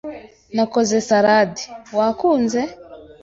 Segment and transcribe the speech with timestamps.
[0.55, 1.61] Nakoze salade.
[1.97, 2.61] Wakunze?